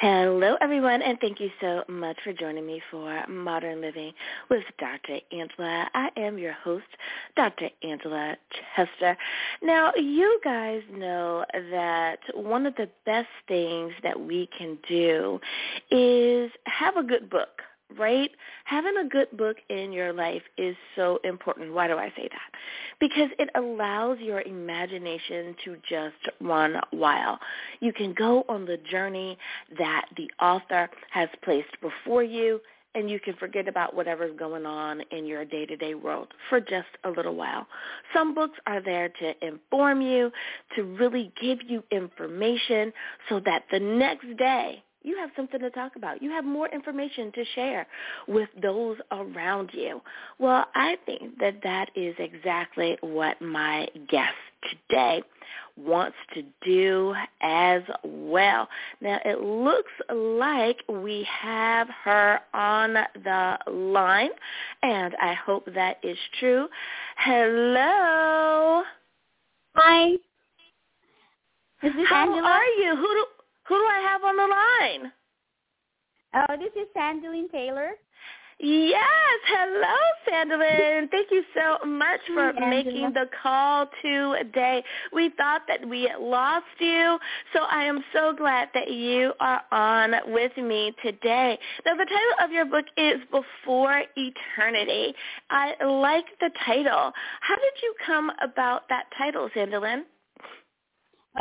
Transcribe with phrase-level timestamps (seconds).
[0.00, 4.14] Hello, everyone, and thank you so much for joining me for Modern Living
[4.48, 5.18] with Dr.
[5.30, 5.90] Angela.
[5.92, 6.86] I am your host,
[7.36, 7.68] Dr.
[7.82, 8.34] Angela
[8.74, 9.14] Chester.
[9.60, 15.38] Now, you guys know that one of the best things that we can do
[15.90, 17.60] is have a good book
[17.98, 18.30] right?
[18.64, 21.72] Having a good book in your life is so important.
[21.72, 22.58] Why do I say that?
[22.98, 27.38] Because it allows your imagination to just run wild.
[27.80, 29.38] You can go on the journey
[29.78, 32.60] that the author has placed before you
[32.94, 37.10] and you can forget about whatever's going on in your day-to-day world for just a
[37.10, 37.66] little while.
[38.12, 40.32] Some books are there to inform you,
[40.74, 42.92] to really give you information
[43.28, 46.22] so that the next day you have something to talk about.
[46.22, 47.86] You have more information to share
[48.28, 50.00] with those around you.
[50.38, 54.34] Well, I think that that is exactly what my guest
[54.88, 55.22] today
[55.76, 58.68] wants to do as well.
[59.00, 64.30] Now, it looks like we have her on the line,
[64.82, 66.68] and I hope that is true.
[67.16, 68.82] Hello.
[69.74, 70.10] Hi.
[71.82, 72.46] Is this How Angela?
[72.46, 72.96] are you?
[72.96, 73.26] Who do
[73.70, 75.12] who do I have on the line?
[76.34, 77.90] Oh, this is Sandielyn Taylor.
[78.58, 78.98] Yes,
[79.46, 79.96] hello,
[80.28, 81.08] Sandielyn.
[81.08, 84.82] Thank you so much for making the call today.
[85.12, 87.16] We thought that we had lost you,
[87.52, 91.56] so I am so glad that you are on with me today.
[91.86, 95.14] Now, the title of your book is Before Eternity.
[95.48, 97.12] I like the title.
[97.40, 100.02] How did you come about that title, Sandielyn?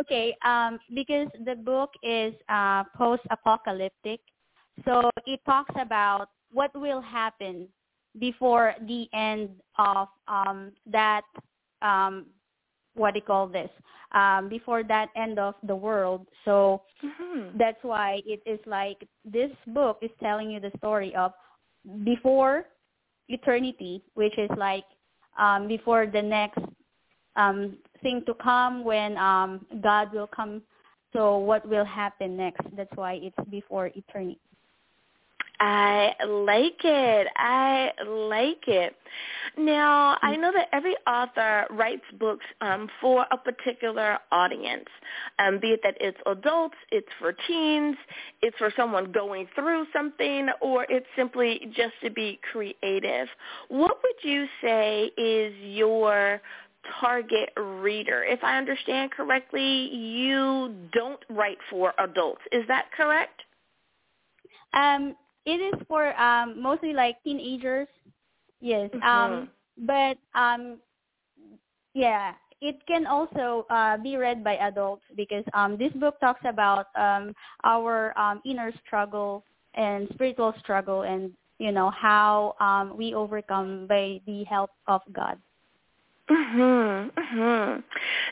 [0.00, 4.20] Okay, um, because the book is uh, post-apocalyptic,
[4.84, 7.68] so it talks about what will happen
[8.18, 11.22] before the end of um, that,
[11.82, 12.26] um,
[12.94, 13.70] what do you call this,
[14.12, 16.26] um, before that end of the world.
[16.44, 17.58] So Mm-hmm.
[17.58, 21.32] that's why it is like this book is telling you the story of
[22.04, 22.64] before
[23.28, 24.84] eternity, which is like
[25.38, 26.60] um, before the next
[27.36, 30.62] um, thing to come when um, God will come.
[31.12, 32.66] So what will happen next?
[32.76, 34.38] That's why it's before eternity.
[35.60, 37.28] I like it.
[37.36, 38.96] I like it.
[39.56, 44.88] Now, I know that every author writes books um, for a particular audience,
[45.38, 47.96] um, be it that it's adults, it's for teens,
[48.42, 53.28] it's for someone going through something, or it's simply just to be creative.
[53.68, 56.40] What would you say is your
[57.00, 58.24] target reader?
[58.24, 62.42] If I understand correctly, you don't write for adults.
[62.52, 63.40] Is that correct?
[64.72, 67.88] Um, it is for um, mostly like teenagers.
[68.60, 68.90] Yes.
[68.92, 69.02] Mhm.
[69.02, 70.78] Um, but um,
[71.94, 76.86] yeah, it can also uh, be read by adults because um, this book talks about
[76.96, 77.34] um,
[77.64, 79.44] our um, inner struggle
[79.74, 85.38] and spiritual struggle, and you know how um, we overcome by the help of God.
[86.30, 87.10] Mhm.
[87.12, 87.82] Mhm.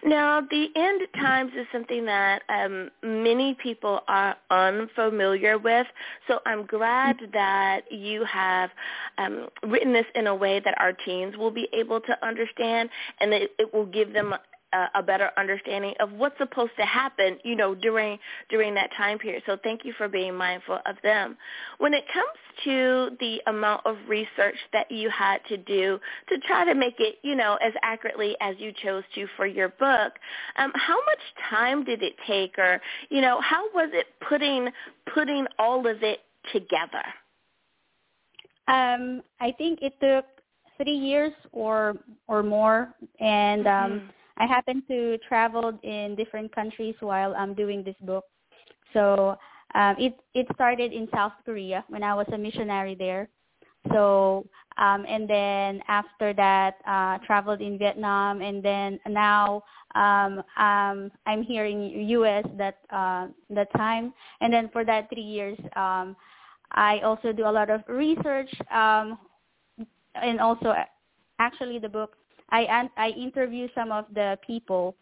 [0.05, 5.87] Now, the end times is something that um, many people are unfamiliar with.
[6.27, 8.71] So I'm glad that you have
[9.19, 12.89] um, written this in a way that our teens will be able to understand,
[13.21, 14.35] and that it will give them
[14.73, 19.19] a, a better understanding of what's supposed to happen, you know, during during that time
[19.19, 19.43] period.
[19.47, 21.37] So thank you for being mindful of them.
[21.79, 22.27] When it comes
[22.65, 25.99] to the amount of research that you had to do
[26.29, 29.69] to try to make it, you know, as accurately as you chose to for your
[29.71, 30.13] book,
[30.57, 31.19] um, how much
[31.51, 32.81] time did it take, or
[33.11, 34.69] you know, how was it putting
[35.15, 36.21] putting all of it
[36.53, 37.05] together?
[38.69, 40.25] Um, I think it took
[40.83, 41.95] three years or
[42.29, 47.97] or more, and um, I happen to travel in different countries while I'm doing this
[48.01, 48.25] book.
[48.93, 49.37] So
[49.75, 53.29] um, it it started in South Korea when I was a missionary there.
[53.91, 54.47] So
[54.79, 59.63] um, and then after that, uh, traveled in Vietnam, and then now
[59.95, 62.45] um, um, I'm here in U.S.
[62.57, 64.15] that uh, that time.
[64.41, 66.17] And then for that three years, um,
[66.73, 69.19] I also do a lot of research, um,
[70.15, 70.75] and also
[71.39, 72.17] actually the book.
[72.53, 74.95] I I interview some of the people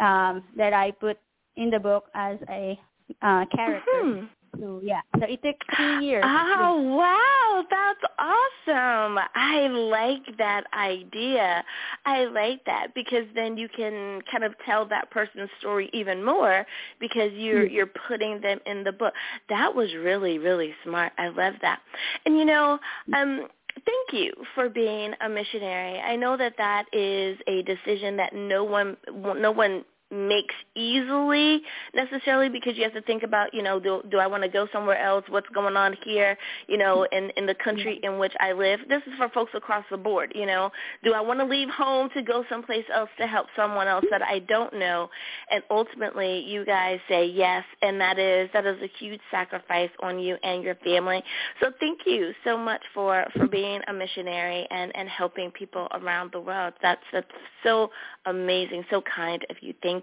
[0.00, 1.18] um, that I put
[1.56, 2.78] in the book as a
[3.22, 3.90] uh, character.
[4.02, 4.26] Mm-hmm.
[4.60, 6.22] So yeah, so it took two years.
[6.26, 9.18] Oh wow, that's awesome!
[9.34, 11.64] I like that idea.
[12.04, 16.66] I like that because then you can kind of tell that person's story even more
[17.00, 17.74] because you're mm-hmm.
[17.74, 19.14] you're putting them in the book.
[19.48, 21.12] That was really really smart.
[21.16, 21.80] I love that.
[22.26, 22.78] And you know,
[23.14, 25.98] um thank you for being a missionary.
[25.98, 31.62] I know that that is a decision that no one no one makes easily
[31.94, 34.68] necessarily because you have to think about you know do do I want to go
[34.72, 35.24] somewhere else?
[35.28, 36.36] What's going on here
[36.68, 38.80] you know in in the country in which I live?
[38.88, 40.70] This is for folks across the board you know.
[41.02, 44.22] Do I want to leave home to go someplace else to help someone else that
[44.22, 45.08] I don't know?
[45.50, 50.18] And ultimately you guys say yes and that is that is a huge sacrifice on
[50.18, 51.22] you and your family.
[51.60, 56.32] So thank you so much for for being a missionary and and helping people around
[56.32, 56.74] the world.
[56.82, 57.26] That's that's
[57.62, 57.90] so
[58.26, 59.74] amazing so kind of you.
[59.82, 60.01] Thank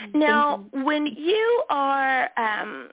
[0.00, 0.20] Thank you.
[0.20, 2.88] Now, when you are um,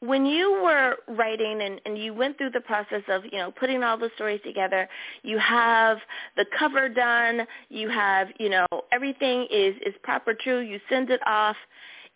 [0.00, 3.82] when you were writing and, and you went through the process of you know putting
[3.82, 4.88] all the stories together,
[5.22, 5.98] you have
[6.36, 10.60] the cover done, you have you know everything is is proper true.
[10.60, 11.56] You send it off.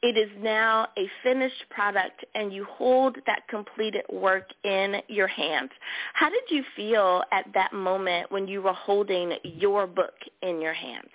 [0.01, 5.71] It is now a finished product and you hold that completed work in your hands.
[6.15, 10.73] How did you feel at that moment when you were holding your book in your
[10.73, 11.09] hands?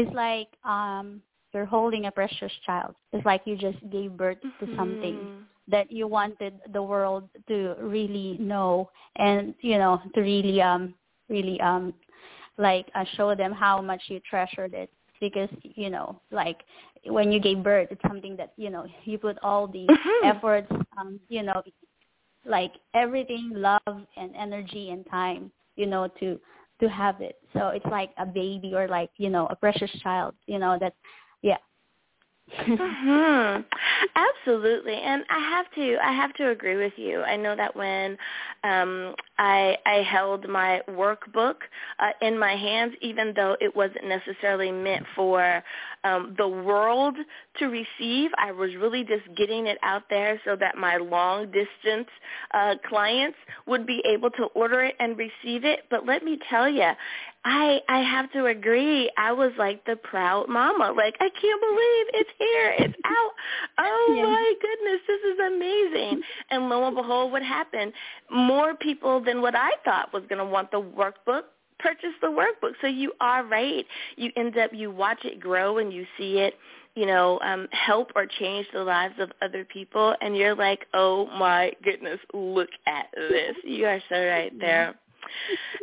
[0.00, 2.94] It's like um you're holding a precious child.
[3.12, 4.76] It's like you just gave birth to mm-hmm.
[4.76, 10.94] something that you wanted the world to really know and you know to really um
[11.28, 11.94] really um
[12.58, 16.58] like uh, show them how much you treasured it because you know like
[17.06, 20.26] when you gave birth it's something that you know you put all the mm-hmm.
[20.26, 21.62] efforts um you know
[22.44, 26.38] like everything love and energy and time you know to
[26.80, 27.36] to have it.
[27.52, 30.94] So it's like a baby or like, you know, a precious child, you know, that
[31.42, 31.56] yeah.
[32.58, 33.64] Mhm.
[34.14, 34.94] Absolutely.
[34.94, 37.22] And I have to I have to agree with you.
[37.22, 38.16] I know that when
[38.64, 41.56] um I I held my workbook
[41.98, 45.62] uh, in my hands even though it wasn't necessarily meant for
[46.04, 47.16] um the world
[47.58, 52.08] to receive, I was really just getting it out there so that my long distance
[52.52, 55.80] uh clients would be able to order it and receive it.
[55.90, 56.90] But let me tell you,
[57.44, 59.10] I I have to agree.
[59.16, 60.92] I was like the proud mama.
[60.94, 62.74] Like I can't believe it's here.
[62.78, 63.30] It's out.
[63.78, 64.24] Oh yeah.
[64.24, 66.22] my goodness, this is amazing.
[66.50, 67.92] And lo and behold, what happened?
[68.30, 71.44] More people than what I thought was going to want the workbook
[71.78, 72.72] purchase the workbook.
[72.82, 73.86] So you are right.
[74.16, 76.54] You end up you watch it grow and you see it
[76.96, 81.26] you know, um, help or change the lives of other people and you're like, Oh
[81.38, 83.56] my goodness, look at this.
[83.64, 84.94] You are so right there.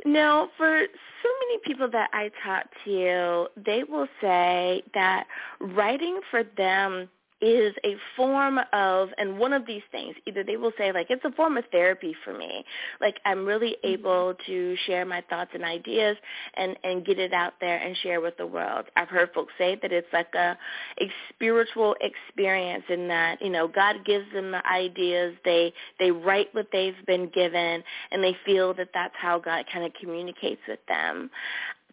[0.05, 0.85] Now, for
[1.23, 5.27] so many people that I talk to, they will say that
[5.59, 7.09] writing for them
[7.41, 11.23] is a form of and one of these things either they will say like it's
[11.25, 12.63] a form of therapy for me.
[12.99, 13.93] Like i'm really mm-hmm.
[13.93, 16.17] able to share my thoughts and ideas
[16.55, 18.85] and and get it out there and share with the world.
[18.95, 20.57] I've heard folks say that it's like a
[20.99, 26.47] a spiritual experience in that you know god gives them the ideas they they write
[26.53, 30.79] what they've been given and they feel that that's how god kind of communicates with
[30.87, 31.29] them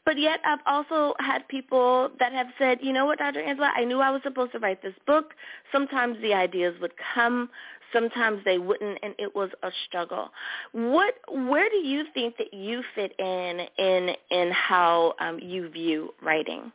[0.04, 3.40] but yet I've also had people that have said, you know what, Dr.
[3.40, 5.34] Angela, I knew I was supposed to write this book.
[5.72, 7.48] Sometimes the ideas would come,
[7.92, 10.30] sometimes they wouldn't, and it was a struggle.
[10.72, 16.12] What, where do you think that you fit in in in how um, you view
[16.22, 16.70] writing?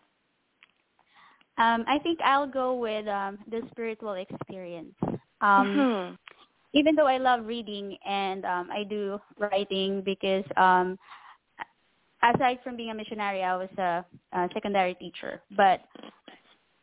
[1.60, 4.96] Um, I think I'll go with um, the spiritual experience.
[5.04, 6.16] Um, mm-hmm.
[6.74, 10.98] Even though I love reading and um, I do writing because um,
[12.24, 15.42] aside from being a missionary, I was a, a secondary teacher.
[15.56, 15.82] But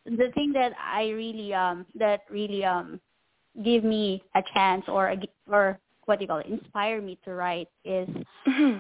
[0.07, 3.01] the thing that I really um that really um
[3.65, 5.17] give me a chance or a,
[5.51, 8.09] or what do you call it inspire me to write is
[8.47, 8.79] mm-hmm.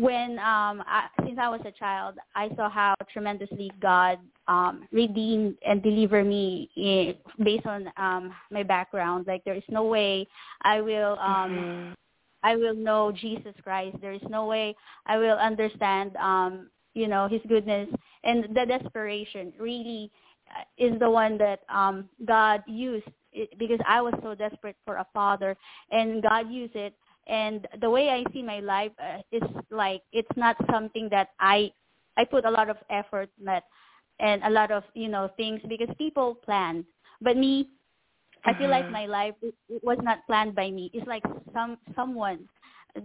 [0.00, 5.56] when um I, since I was a child I saw how tremendously God um redeemed
[5.66, 10.28] and delivered me in, based on um my background like there is no way
[10.62, 11.92] I will um mm-hmm.
[12.44, 13.96] I will know Jesus Christ.
[14.00, 17.88] There is no way I will understand um you know his goodness
[18.22, 19.52] and the desperation.
[19.58, 20.12] Really
[20.54, 24.96] uh, is the one that um God used it, because I was so desperate for
[24.96, 25.56] a father
[25.90, 26.94] and God used it.
[27.26, 31.72] And the way I see my life uh, is like it's not something that I
[32.16, 33.64] I put a lot of effort that
[34.20, 36.84] and a lot of you know things because people plan.
[37.20, 37.70] But me
[38.44, 40.90] I feel like my life it, it was not planned by me.
[40.94, 41.22] It's like
[41.52, 42.48] some someone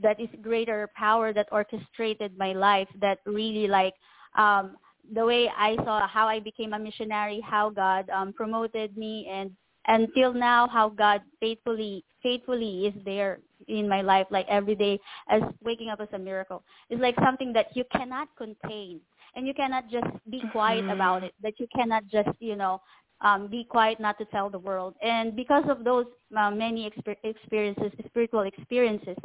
[0.01, 3.93] that is greater power that orchestrated my life that really like
[4.37, 4.77] um
[5.13, 9.51] the way I saw how I became a missionary, how God um promoted me and
[9.87, 15.41] until now how God faithfully faithfully is there in my life like every day as
[15.63, 16.63] waking up as a miracle.
[16.89, 18.99] It's like something that you cannot contain
[19.35, 20.93] and you cannot just be quiet Mhm.
[20.93, 21.33] about it.
[21.41, 22.81] That you cannot just, you know,
[23.21, 24.95] um, be quiet not to tell the world.
[25.01, 26.05] And because of those
[26.37, 29.17] uh, many exper- experiences, spiritual experiences,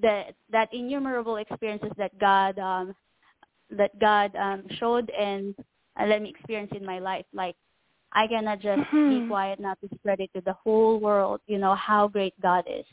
[0.00, 2.94] that that innumerable experiences that God um,
[3.70, 5.54] that God um, showed and
[6.00, 7.56] uh, let me experience in my life, like
[8.12, 9.22] I cannot just Mhm.
[9.22, 11.40] be quiet not to spread it to the whole world.
[11.46, 12.86] You know how great God is.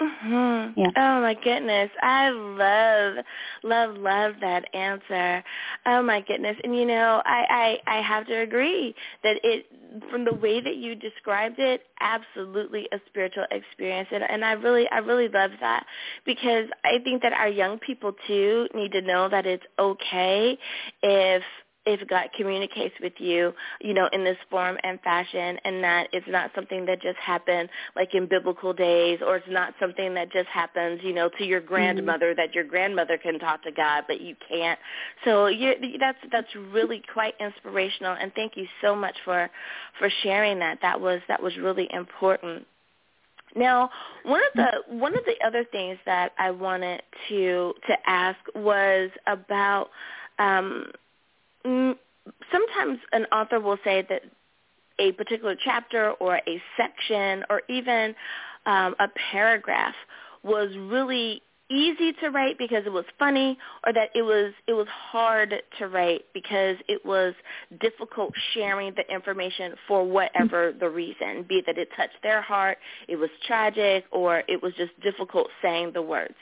[0.00, 0.72] Mhm.
[0.76, 0.90] Yeah.
[0.96, 1.90] Oh my goodness.
[2.02, 3.24] I love
[3.62, 5.44] love love that answer.
[5.86, 6.56] Oh my goodness.
[6.64, 9.66] And you know, I I I have to agree that it
[10.10, 14.08] from the way that you described it, absolutely a spiritual experience.
[14.10, 15.84] And and I really I really love that
[16.24, 20.58] because I think that our young people too need to know that it's okay
[21.02, 21.42] if
[21.86, 26.26] if God communicates with you, you know, in this form and fashion and that it's
[26.28, 30.48] not something that just happened like in biblical days or it's not something that just
[30.48, 34.36] happens, you know, to your grandmother that your grandmother can talk to God but you
[34.46, 34.78] can't.
[35.24, 39.50] So you're, that's that's really quite inspirational and thank you so much for
[39.98, 40.78] for sharing that.
[40.82, 42.66] That was that was really important.
[43.56, 43.90] Now,
[44.24, 49.10] one of the one of the other things that I wanted to to ask was
[49.26, 49.88] about
[50.38, 50.86] um,
[51.64, 54.22] sometimes an author will say that
[54.98, 58.14] a particular chapter or a section or even
[58.66, 59.94] um, a paragraph
[60.42, 64.88] was really easy to write because it was funny or that it was it was
[64.88, 67.32] hard to write because it was
[67.80, 72.76] difficult sharing the information for whatever the reason be that it touched their heart
[73.06, 76.34] it was tragic or it was just difficult saying the words.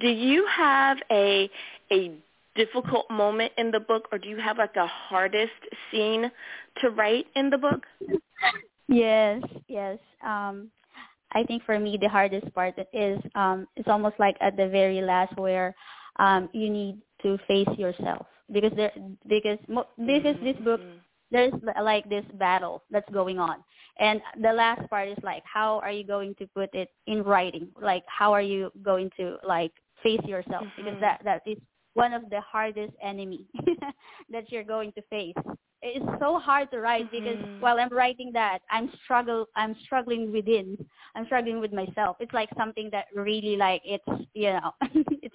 [0.00, 1.50] Do you have a
[1.92, 2.12] a
[2.56, 5.52] difficult moment in the book or do you have like the hardest
[5.90, 6.30] scene
[6.80, 7.82] to write in the book?
[8.88, 9.98] Yes, yes.
[10.24, 10.70] Um,
[11.32, 15.00] I think for me the hardest part is um, it's almost like at the very
[15.00, 15.74] last where
[16.18, 18.26] um, you need to face yourself.
[18.52, 18.92] Because there
[19.28, 20.80] because mo- because this book
[21.30, 23.64] there's like this battle that's going on.
[23.98, 27.68] And the last part is like how are you going to put it in writing?
[27.80, 30.64] Like how are you going to like face yourself?
[30.76, 31.00] Because Mhm.
[31.00, 31.58] that that is
[31.94, 33.46] one of the hardest enemy
[34.30, 35.34] that you're going to face.
[35.82, 37.58] It's so hard to write because Mhm.
[37.58, 40.76] while i'm writing that i'm struggle i'm struggling within.
[41.14, 42.16] I'm struggling with myself.
[42.20, 44.70] It's like something that really like it's you know
[45.22, 45.31] it's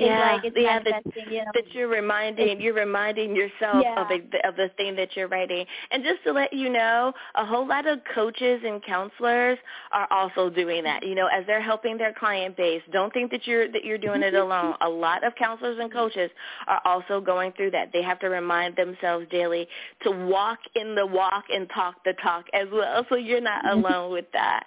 [0.00, 0.38] yeah.
[0.42, 4.04] like yeah that, you know that you're reminding you're reminding yourself of Yeah.
[4.08, 5.64] the of the thing that you're writing.
[5.90, 9.58] And just to let you know a whole lot of coaches and counselors
[9.92, 12.82] are also doing that you know as they're helping their client base.
[12.92, 14.74] Don't think that you're that you're doing it alone.
[14.80, 16.30] A lot of counselors and coaches
[16.66, 17.90] are also going through that.
[17.92, 19.66] They have to remind themselves daily
[20.02, 24.12] to walk in the walk and talk the talk as well so you're not alone
[24.12, 24.64] with that.